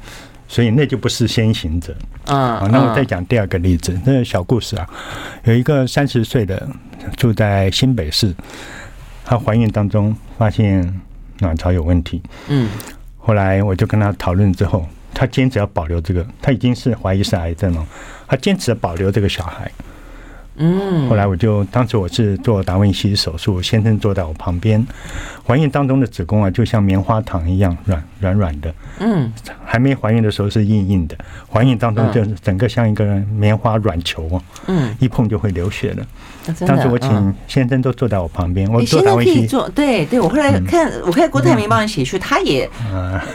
[0.48, 1.96] 所以那就不是先行者。
[2.26, 4.90] 嗯，好，那我再讲第二个例子，那个小故事啊，
[5.44, 6.68] 有一个三十岁的
[7.18, 8.34] 住在新北市，
[9.24, 11.02] 她怀孕当中发现
[11.40, 12.22] 卵巢有问题。
[12.48, 12.68] 嗯。
[13.22, 17.88] 后来我就跟他讨论之后，他坚持要保留这个，他已经是怀疑是癌症了，
[18.28, 19.72] 他坚持保留这个小孩。
[20.58, 24.86] 嗯，后来我就当时我是做达文西手术，先生坐在我旁边，
[25.48, 28.74] 怀孕当中的子宫啊，就像棉花糖一样软软软的。
[29.00, 29.32] 嗯，
[29.64, 31.16] 还没怀孕的时候是硬硬的，
[31.52, 34.42] 怀孕当中就整个像一个棉花软球啊。
[34.68, 36.06] 嗯，一碰就会流血了。
[36.68, 39.48] 当时我请先生都坐在我旁边，我做达文西。
[39.74, 42.70] 对对，我后来看，我看郭台铭帮你写书，他也，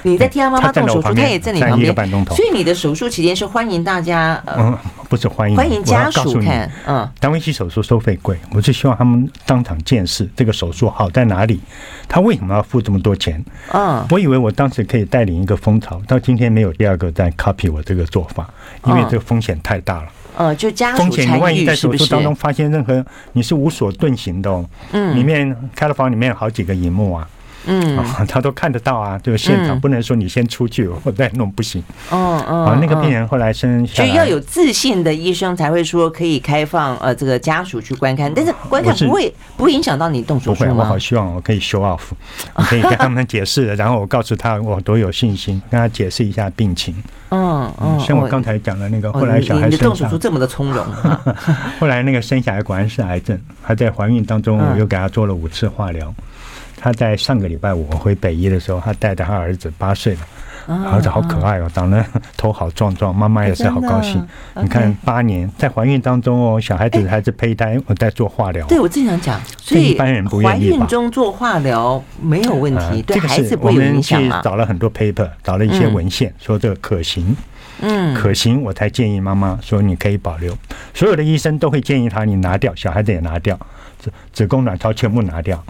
[0.02, 1.94] 你在替他妈妈动手术，他也在你旁边。
[2.26, 4.76] 所以你的手术期间是欢迎大家，嗯，
[5.08, 7.05] 不是欢迎，欢迎家属看，嗯。
[7.18, 11.60] 达文西手术收费贵，我是希望他们当场见识这个手术好在哪里，
[12.08, 13.44] 他为什么要付这么多钱？
[13.72, 18.48] 嗯，我以为我当时可以带领一个风潮，到今天没有第二个在 copy 我这个做法，
[18.86, 20.08] 因为这个风险太大了。
[20.36, 24.68] 呃，就家属参与，风险，你万一在手术当中发现任何，你是无所遁形的哦。
[24.92, 27.28] 嗯，里面开了房，里面有好几个荧幕啊。
[27.66, 27.98] 嗯，
[28.28, 31.82] 他都看得到啊，这个现场不能说你先出去，我再弄不行。
[32.10, 40.70] 哦哦，啊，那个病人后来生下来，就要有自信的医生才会说可以开放呃这个家属去观看，但是观看不会不会影响到你动手术吗？
[40.70, 42.00] 不会，我好希望我可以 show off，
[42.54, 46.94] 我可以跟他们解释，然后我告诉他我多有信心，跟他解释一下病情。
[47.30, 50.86] 嗯嗯，像我刚才讲的那个，后来小孩生下，动手术这么的从容。
[51.80, 56.14] 后来那个生下来果然是癌症，还在怀孕当中，我又给他做了五次化疗。
[56.76, 60.20] 他在上个礼拜五我回北医的时候，他带着他儿子八岁了，
[60.92, 62.04] 儿子好可爱哦，长得
[62.36, 64.24] 头好壮壮，妈妈也是好高兴。
[64.60, 68.66] 你看八年在怀孕当中哦，小孩子还是胚胎，我在做化疗。
[68.66, 70.70] 对，我正想讲，所以一般人不愿意。
[70.70, 74.20] 怀孕中做化疗没有问题，对孩子不会有影响。
[74.20, 77.34] 我们去找了很多 paper，找了一些文献，说这个可行，
[77.80, 80.56] 嗯，可行，我才建议妈妈说你可以保留。
[80.92, 83.58] 所有的医生都会建议他你拿掉，小孩子也拿掉，
[83.98, 85.62] 子子宫卵巢全部拿掉。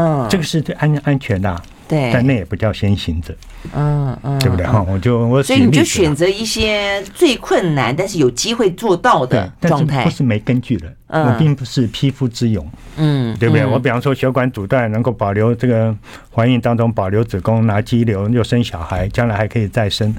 [0.00, 3.34] 嗯，这个是最安安全的，对，但那也不叫先行者，
[3.74, 4.82] 嗯嗯，对不对哈？
[4.88, 13.66] 我就我所以你就选择一些最困难但是有机会做到的状态，不是没根据的，我并不是匹夫之勇，嗯，对不对？
[13.66, 15.94] 我比方说血管阻断能够保留这个
[16.34, 20.14] 怀孕当中保留子宫拿肌瘤又生小孩，将来还可以再生。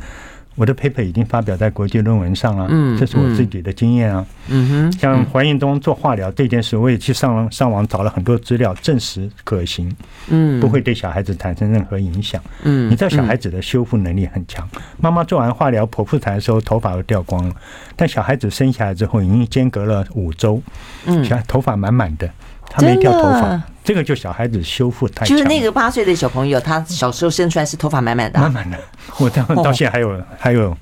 [0.56, 4.70] 我的 paper 已经发表在国际论文上了，嗯，这是我自己的经验啊，嗯。
[4.70, 9.90] 哼，像怀孕中做化疗这件事，我也去上上网找了很多资料，证实可行，
[10.30, 17.56] 嗯，不会对小孩子产生任何影响，嗯，你知道小孩子的修复能力很强，妈妈做完化疗剖腹产的时候头发都掉光了，
[17.96, 20.62] 但小孩子生下来之后已经间隔了五周，
[21.06, 22.30] 嗯，小孩头发满满的。
[22.72, 25.28] 他没掉头发，这个就小孩子修复太强。
[25.28, 28.78] 就是那个八岁的小朋友，他小时候生出来是头发满满的，满满的。
[29.20, 30.76] 我到到现在还有还有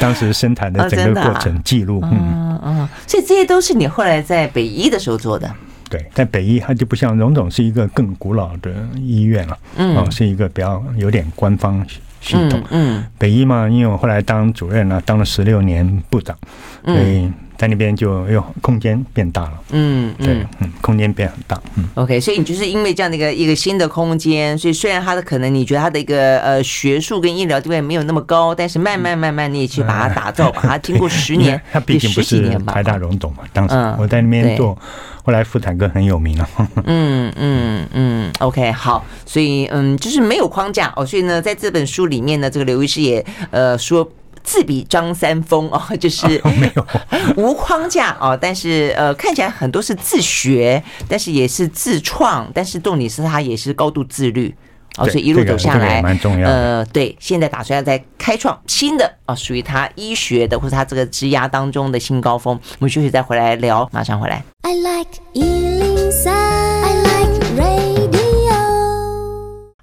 [0.00, 2.00] 当时生产的整个过程记录。
[2.02, 5.48] 嗯嗯，所以这些都是你后来在北医的时候做的。
[5.88, 11.86] 对，在北医，它就不像荣总是一个更古老的医院了，嗯，是一个比较有点官方
[12.20, 12.60] 系统。
[12.70, 16.36] 嗯，北医嘛，因为我后来当主任了，当了十六年部长，
[16.84, 17.30] 所以。
[17.58, 34.76] 在那边就又空间变大了，嗯，对，嗯，空间变很大，嗯，OK，所以你就是因为这样的一个一个新的空间，所以虽然它的可能你觉得它的一个呃学术跟医疗地位没有那么高，但是慢慢慢慢你也去把它打造，把它经过十年， 它毕竟不是台大荣总嘛，当时我在那边做，
[35.24, 36.48] 后来妇产科很有名了，
[36.84, 44.06] 嗯嗯嗯，OK，好，所以嗯就是没有框架哦，所以呢在这本书里面呢，这个刘医师也呃说。
[44.46, 46.26] 自比张三丰 哦，就是
[46.58, 46.86] 没有
[47.36, 54.54] 无框架哦，但是呃看起来很多是自学，但是也是自创，但是重点是他也是高度自律。
[54.98, 56.48] 哦，所以一路走下来，蛮重要。
[56.48, 62.58] 呃，对，现在打算要再开创新的啊，属于他医学的或者他这个职涯当中的新高峰。
[62.78, 64.42] 我们休息再回来聊，马上回来。
[64.62, 65.20] I like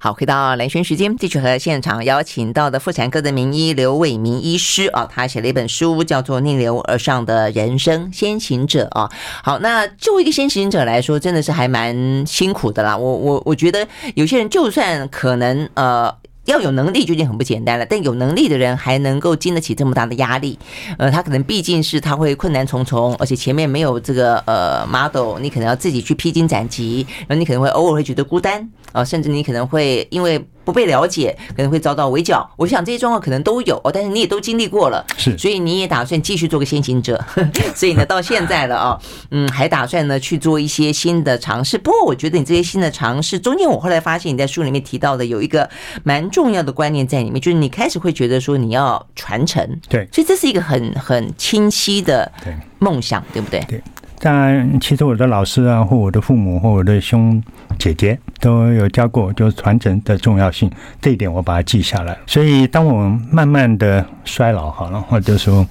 [0.03, 9.09] 好，回到蓝轩时间，继续和现场邀请到的妇产科的名医刘伟明医师啊，他写了一本书，叫做《逆流而上的人生先行者》啊。
[9.41, 12.97] 好，那作为一个先行者来说，真的是还蛮辛苦的啦。
[12.97, 16.13] 我我我觉得有些人就算可能呃。
[16.45, 20.57] 要有能力就已经很不简单了，但有能力的人还能够经得起这么大的压力，
[20.97, 30.45] 呃，他可能毕竟是他会困难重重，而且前面没有这个呃 model，你可能要自己去披荆斩棘，然后你可能会偶尔会觉得孤单啊，呃，甚至你可能会因为。
[30.63, 32.49] 不被了解，可能会遭到围剿。
[32.57, 37.23] 我想这些状况可能都有哦，但是你也都经历过了，是，所以你也打算继续做个先行者。
[37.75, 38.99] 所以呢，到现在了啊，
[39.31, 41.77] 嗯，还打算呢去做一些新的尝试。
[41.77, 45.69] 不过，我觉得你这些新的尝试中间，我后来发现你在书里面提到的有一个
[46.03, 52.31] 蛮重要的观念在里面，就是你开始会觉得说你要传承，对，所以这是一个很很清晰的
[52.79, 53.59] 梦想，对不对？
[53.67, 53.81] 对。
[54.19, 57.41] 但其实我的老师啊，或我的父母，或我的兄
[57.77, 60.71] 姐姐都有教过，就是传承的重要性。
[61.01, 62.17] 这一点我把它记下来。
[62.25, 65.65] 所以当我慢慢的衰老好了，或者说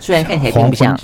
[0.00, 0.98] 虽然看起来并不像，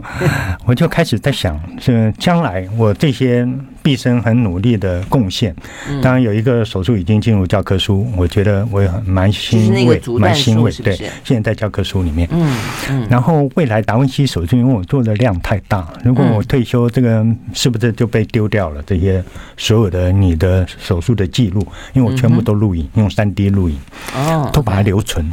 [0.64, 3.46] 我就开始在想，是将来我这些。
[3.88, 5.56] 毕生很努力的贡献，
[6.02, 10.70] 当然有一个手术已经进入教科书，我觉得我也很蛮欣慰，蛮欣慰。
[10.84, 12.28] 对，现在在教科书里面。
[12.30, 12.54] 嗯
[12.90, 13.06] 嗯。
[13.08, 17.24] 然后未来达文西手术，因为我做的量太大，如果我退休，这个
[17.54, 18.82] 是不是就被丢掉了？
[18.82, 19.24] 这些
[19.56, 23.78] 所有的你的手术的记录，因为我全部都录影，用三 D 录影，
[24.14, 25.24] 哦，都把它留存。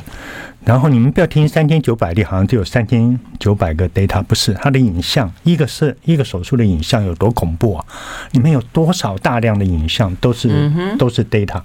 [0.65, 7.85] 然后你们不要听三千九百例，好像只有三千九百个 data，不是它的影像，一个是一个手术的影像有多恐怖啊？
[8.31, 11.61] 里面有多少大量的影像都是都是 data，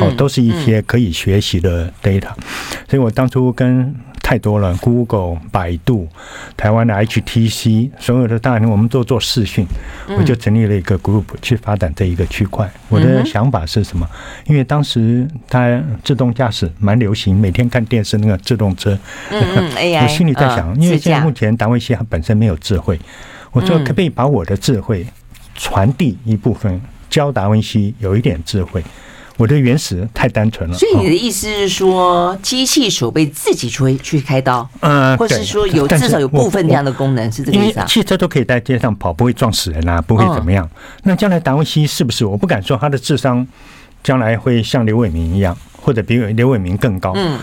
[0.00, 2.30] 哦，都是一些可以学习的 data，
[2.88, 3.94] 所以我当初跟。
[4.24, 6.08] 太多了，Google、百度、
[6.56, 9.66] 台湾的 HTC，所有的大人我们都做视讯，
[10.16, 12.70] 我就成立了一个 group 去发展这一个区块。
[12.88, 14.08] 我的想法是什么？
[14.46, 18.96] 因为当时它自动驾驶蛮流行，每天看电视那个自动车，
[19.28, 22.98] 我心里在想，因为现在目前达文西它本身没有智慧，
[23.50, 25.04] 我说可不可以把我的智慧
[25.56, 28.82] 传递一部分，教达文西有一点智慧。
[29.42, 37.86] 我的原始太单纯了，所以你的意思是说，机器手被自己出去开刀，嗯，或是说有至少有部分这样的功能，是这个意思啊？
[37.86, 40.70] 汽车都可以在街上跑，不会撞死人啊，不会怎么样。
[41.02, 42.24] 那将来达文西是不是？
[42.24, 43.44] 我不敢说他的智商
[44.04, 47.12] 将来会像刘伟明一样，或者比刘伟明更高。
[47.16, 47.36] 嗯，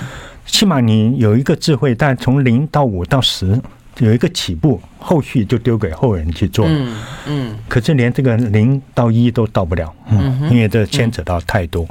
[0.46, 3.62] 起码你有一个智慧，但从零到五到十。
[4.00, 6.66] 有一个起步，后续就丢给后人去做。
[6.68, 7.56] 嗯嗯。
[7.68, 11.88] 可是连这个零到一都到不了，嗯，因为这牵扯到太多，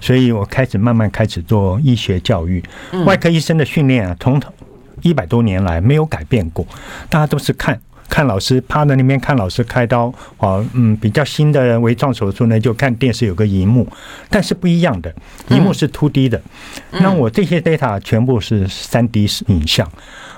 [0.00, 2.62] 所以我开始慢慢开始做医学教育。
[3.04, 4.40] 外科医生的训练啊，从
[5.02, 6.66] 一百多年来没有改变过，
[7.08, 10.12] 大家都是看看老师趴在那边看老师开刀。
[10.38, 13.86] 哦，嗯，比较新的微创手术呢，就看电视有个荧幕，
[14.28, 15.14] 但是不一样的，
[15.48, 16.40] 荧幕是 2D 的。
[16.92, 19.90] 那我这些 data 全部是三 D 影像。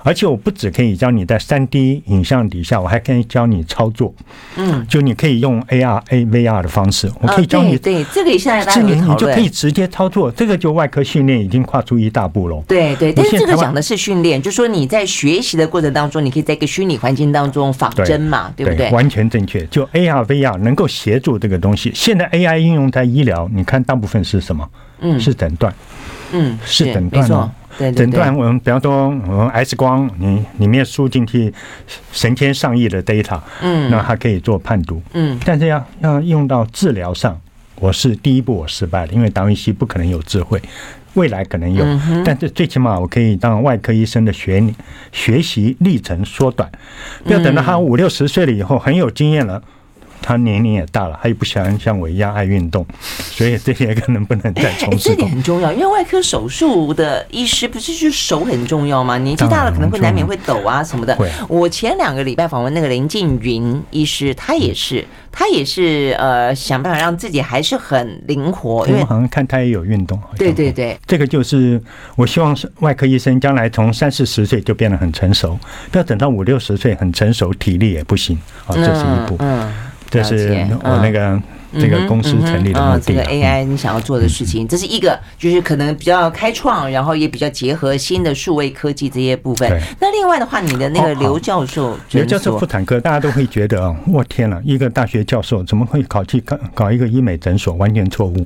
[0.02, 4.14] 而且我不只可以教你在三 D 影像底下，我还可以教你操作。
[4.56, 7.76] 嗯，就你可以用 AR、A、VR 的方式，我可以教你。
[7.78, 12.62] 对，这个现在大家你就可以直接操作，这个就外科训练已经跨出一大步了。
[12.66, 18.90] 对对，但是这个讲的是训练，就是说你在学习的过程当中，你可以在一个虚拟环境当中仿真嘛，对不对？
[18.90, 19.64] 完全正确。
[19.66, 21.92] 就 AR、VR 能够协助这个东西。
[21.94, 24.68] 现在 AI 应用在医疗，你看大部分是什么？
[25.00, 25.72] 嗯，是诊断。
[26.32, 27.52] 嗯，是诊断吗？
[27.78, 31.52] 诊断，我们比方说，我们 X 光，你里面输进去
[32.12, 37.40] 成千上亿的 data，嗯，那它可以做判读，嗯，但是要要用到治疗上，
[37.76, 40.60] 我是第一步我失败了，因为达文西不可能有智慧，
[41.14, 41.84] 未来可能有，
[42.24, 44.74] 但是最起码我可以让外科医生的学
[45.12, 46.68] 学习历程缩短，
[47.24, 49.62] 不要等到他五六十岁了以后很有经验了。
[50.20, 55.10] 他年龄也大了，他也不想像我一样爱运动， 所以这些可能不能再从事。
[55.10, 59.18] 这点很重要，因为外科手术的医师不是就手很重要吗？
[59.18, 61.16] 年纪大了可能会难免会抖啊什么的。
[61.48, 68.86] 我前两个礼拜访问那个林静云医师，他也是，他也是呃想办法让自己还是很灵活。
[68.88, 70.20] 因为好像看他也有运动。
[70.36, 71.80] 对对对，这个就是
[72.16, 75.58] 我希望是外科医生将来从三四十岁就变得很成熟，
[75.90, 79.36] 不要等到五六十岁很成熟，体力也不行啊，这是一步。
[79.40, 79.87] 嗯。
[80.10, 81.40] 这是我那个
[81.72, 83.00] 这个公司成立的目的。
[83.00, 89.68] 这个 AI 你想要做的事情，这是一个，就是可能比较开创，然后也比较结合新的数位科技这些部分。
[90.00, 97.74] 那另外的话，你的那个刘教授，刘教授妇产科，大家都会觉得啊，我天哪，一个大学教授怎么会考去搞搞一个医美诊所？
[97.74, 98.44] 完全错误。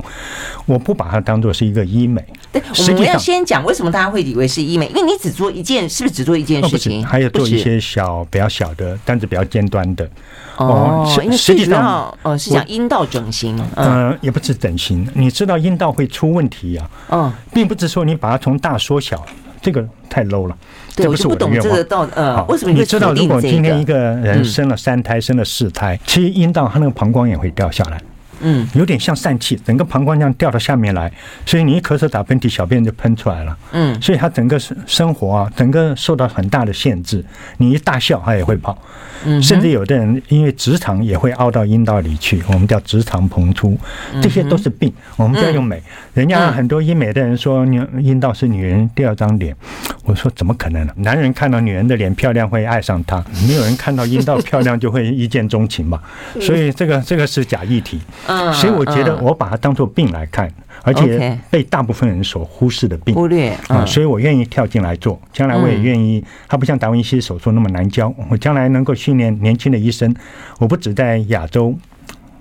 [0.67, 2.23] 我不把它当做是一个医美。
[2.53, 7.05] 对，我们要先讲为什么大家会以为是医美，因为你只做一件，是不是只做一件事情？
[7.05, 10.09] 还有做一些小比较小的，但是比较尖端的。
[10.59, 15.07] 哦，因为实际上，哦，是讲阴道整形，嗯，也不是整形。
[15.13, 16.91] 你知道阴道会出问题呀？
[17.11, 19.23] 嗯，并不是说你把它从大缩小，
[19.61, 20.57] 这个太 low 了。
[20.89, 22.09] 这不是我的愿望。
[22.15, 28.01] 呃，为什么你知道，如果今天一个人生了三胎，生了四胎，其实阴道它那个膀胱也会掉下来。
[28.43, 31.11] 嗯，有点像疝气，整个膀胱这样掉到下面来，
[31.47, 33.57] 所以你一咳嗽、打喷嚏，小便就喷出来了。
[33.73, 37.25] 嗯，所以他整个生生活啊，整个受到很大的限制。
[37.59, 38.77] 你一大笑，他也会跑。
[39.25, 43.79] 嗯，甚至有的人因为直肠也会凹到阴道里去，我们叫直肠膨出，
[44.21, 44.93] 这些都是病。
[45.17, 45.81] 我们不要用美，
[46.13, 49.55] 人家很多医美的人说，你阴道是女人第二张脸。
[50.05, 50.93] 我说怎么可能呢？
[50.97, 56.03] 男人看到女人的脸漂亮会爱上她，没有人看到阴道漂亮就会一见钟情吧？
[56.43, 58.01] 所以这个这个是假议题。
[58.53, 60.51] 所以我觉得我把它当做病来看，
[60.83, 65.21] 而且被大部分人所忽视的病，忽略啊，所以我愿意跳进来做。
[65.33, 68.13] 将来我也愿意，它不像达文西手术那么难教。
[68.31, 70.15] 我将来能够训练年轻的医生，
[70.59, 71.75] 我不止在亚洲，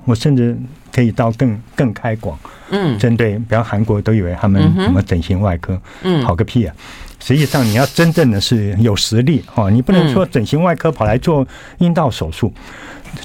[0.05, 0.57] 我甚至
[0.91, 2.37] 可以到更更开广。
[2.69, 6.73] 嗯，针对比方韩国都以为他们什么整形外科，嗯，好个屁啊！
[7.22, 11.47] 实际上你要真正的是有实力哈，你不能说整形外科跑来做
[11.78, 12.51] 阴道手术。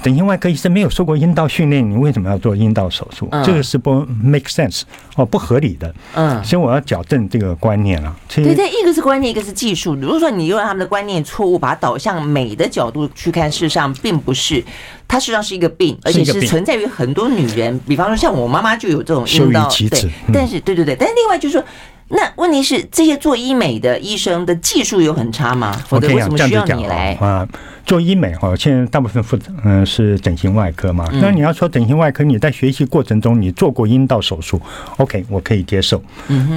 [0.03, 3.29] 整形外科医生没有受过阴道训练，你为什么要做阴道手术？
[3.45, 4.83] 这个是不 make sense
[5.15, 5.95] 哦，不合理的。
[6.15, 8.15] 嗯，所以我要矫正这个观念了。
[8.29, 9.95] 对对，一个是观念，一个是技术。
[9.95, 14.63] 如果说你用他们的观念错误，把它导向美的角度去看，事实上并不是，
[15.07, 17.81] 它实际上是一个病，而且是存在于很多女人。
[17.87, 21.65] 比方说，像我妈妈就有这种阴道，对，但是对对对，但是另外就是说。
[22.09, 25.73] 那问题是，这些做医美的医生的技术有很差吗？
[25.89, 27.47] 否则为什么需要你来啊？
[27.85, 31.09] 做医美哈，现在大部分负责嗯是整形外科嘛。
[31.15, 34.61] 那你要说整形外科，你在学习过程中你做过阴道手术
[34.99, 36.03] ，OK，我可以接受。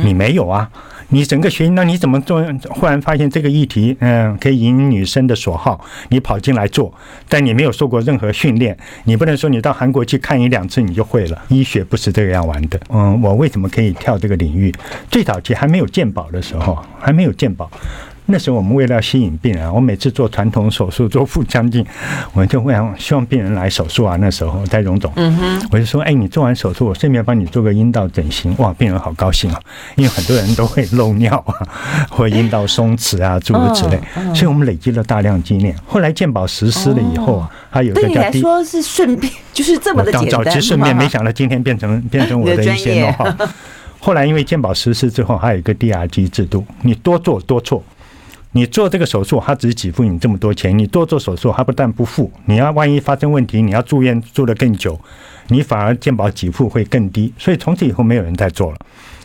[0.04, 0.70] 你没有啊？
[1.10, 2.44] 你整个学，那你怎么做？
[2.70, 6.94] 忽然发现这个议题，嗯，可以引女生的所好，你跑进来做，
[7.28, 11.42] 但你没有受过任何训练，你不能说你到韩国去看一两次你就会了。
[11.50, 12.80] 医学不是这个样玩的。
[12.90, 14.74] 嗯，我为什么可以跳这个领域？
[15.10, 17.70] 最早期还没有鉴宝的时候，还没有鉴宝。
[18.32, 21.84] 那时候我们为了要吸引病人，我每次做传统手术做腹腔镜，
[22.34, 24.16] 我就问希望病人来手术啊。
[24.18, 25.12] 那时候在荣总，
[25.72, 28.56] 我就说，哎，你做完手术，我顺便帮你做个阴道整形。
[28.60, 29.60] 哇，病人好高兴啊，
[29.96, 31.68] 因为很多人都会漏尿啊，
[32.10, 34.00] 或阴道松弛啊，诸如此类。
[34.36, 35.76] 所以我们累积了大量经验。
[35.88, 40.30] 后来健保实施了以后啊，还有一个叫对你来说是顺便，就是这么的简单。
[40.30, 43.26] 早期顺便，没想到今天变成变成我的一些内耗。
[44.02, 47.84] 后来因为健保实施之后，还有一个 DRG 制度，你多做多错。
[48.52, 50.76] 你做这个手术，他只给付你这么多钱。
[50.76, 55.00] 你多做手术，他不但不付，你要万一发生问题，你要住院住得更久，
[55.50, 57.32] 你反而健保给付会更低。
[57.38, 58.78] 所以从此以后没有人再做了，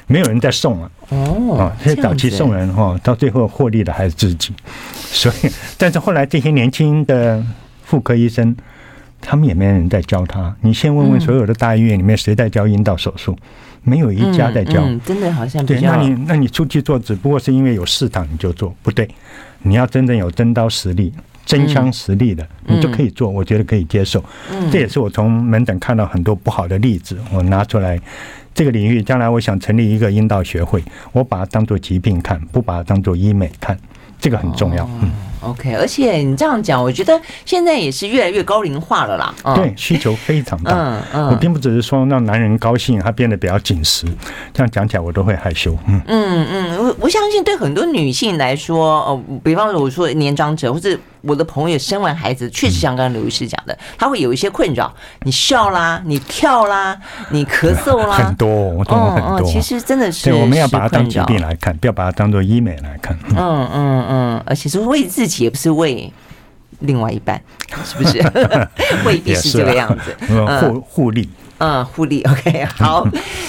[0.07, 0.91] 没有人再送了。
[1.09, 4.53] 哦，所以早期送人哈，到最后获利的还是自己。
[4.95, 7.43] 所以，但是后来这些年轻的
[7.83, 8.55] 妇科医生，
[9.23, 10.55] 他们也没人在教他。
[10.61, 13.35] 你先问问所有的大医院里面谁在教阴道手术？
[13.85, 15.65] 没有一家在教，嗯嗯，真的好像。
[15.65, 19.09] 对，那你那你出去做，只不过是因为有市场你就做，不对。
[19.63, 21.13] 你要真正有真刀实力、
[21.47, 24.23] 真枪实力的，你就可以做，我觉得可以接受。
[24.71, 28.01] 这也是我从门诊看到很多不好的例子，我拿出来。
[28.55, 30.81] 这个领域将来我想成立一个阴道学会，
[31.13, 33.77] 我把它当做疾病看，不把它当做医美看，
[34.21, 34.89] 这个很重要。
[35.03, 35.11] 嗯。
[35.47, 39.35] OK，而且你这样讲，我觉得现在也是越来越高龄化了啦。
[39.55, 40.73] 对，需求非常大。
[40.73, 44.07] 嗯嗯，我并不只是说让男人高兴，他变得比较紧实。
[44.53, 45.77] 这样讲起来，我都会害羞。
[45.87, 54.93] 嗯嗯嗯，我我相信对很多女性来说，哦，比方说我说年长者或者我的朋友生完孩子，确实像刚刚刘医师讲的，他会有一些困扰。
[55.23, 56.99] 你笑啦，你跳啦，
[57.31, 59.47] 你咳嗽啦， 很多，我懂很多。
[59.47, 63.17] 其实真的是，对，我们要把它当疾病来看，不要把它当做医美来看。
[63.37, 65.45] 嗯嗯嗯，而且是为自己。
[65.45, 66.11] 也不是为
[66.79, 67.39] 另外一半，
[67.85, 68.19] 是不是？
[69.05, 70.17] 未必是这个样子。
[70.61, 71.29] 互互利，
[71.59, 72.23] 嗯，互利。
[72.29, 73.07] OK，好，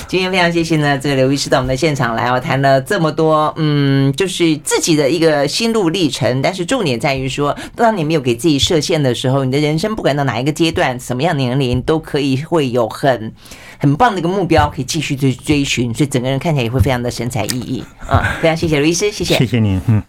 [0.08, 6.42] 今天非常谢谢呢，这个刘医师到我们的现场来，我谈了这么多，嗯，就是自己的一个心路历程。
[6.42, 13.34] 但是重点在于说，当你没有给自己设限的时候，你的人生不管到哪一个阶段、什么样年龄，都可以会有很
[13.80, 15.94] 很棒的一个目标，可以继续追追寻。
[15.94, 17.84] 所以整个人看起来也会非常的神采奕奕。
[18.08, 20.04] 啊，非常谢谢刘医师，谢谢，谢谢您，嗯。